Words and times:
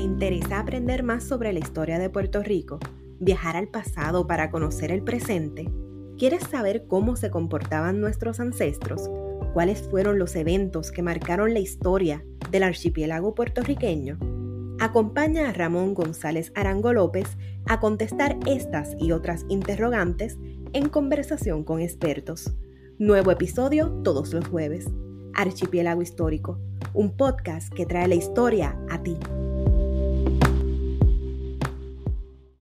interesa 0.00 0.60
aprender 0.60 1.02
más 1.02 1.24
sobre 1.24 1.52
la 1.52 1.58
historia 1.58 1.98
de 1.98 2.10
Puerto 2.10 2.42
Rico? 2.42 2.78
¿Viajar 3.18 3.56
al 3.56 3.68
pasado 3.68 4.26
para 4.26 4.50
conocer 4.50 4.90
el 4.90 5.02
presente? 5.02 5.70
¿Quieres 6.18 6.42
saber 6.44 6.86
cómo 6.86 7.16
se 7.16 7.30
comportaban 7.30 8.00
nuestros 8.00 8.40
ancestros? 8.40 9.10
¿Cuáles 9.52 9.82
fueron 9.82 10.18
los 10.18 10.36
eventos 10.36 10.90
que 10.92 11.02
marcaron 11.02 11.54
la 11.54 11.60
historia 11.60 12.24
del 12.50 12.62
archipiélago 12.62 13.34
puertorriqueño? 13.34 14.18
Acompaña 14.80 15.48
a 15.48 15.52
Ramón 15.52 15.94
González 15.94 16.52
Arango 16.54 16.92
López 16.92 17.26
a 17.66 17.80
contestar 17.80 18.38
estas 18.46 18.96
y 18.98 19.12
otras 19.12 19.44
interrogantes 19.48 20.38
en 20.72 20.88
conversación 20.88 21.64
con 21.64 21.80
expertos. 21.80 22.54
Nuevo 22.98 23.30
episodio 23.30 23.90
todos 24.02 24.32
los 24.32 24.46
jueves. 24.46 24.86
Archipiélago 25.34 26.02
Histórico, 26.02 26.58
un 26.94 27.16
podcast 27.16 27.72
que 27.72 27.86
trae 27.86 28.08
la 28.08 28.14
historia 28.14 28.78
a 28.90 29.02
ti. 29.02 29.16